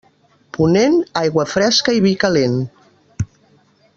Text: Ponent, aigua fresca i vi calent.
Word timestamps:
Ponent, 0.57 0.95
aigua 1.21 1.45
fresca 1.51 1.95
i 1.99 2.03
vi 2.07 2.15
calent. 2.25 2.59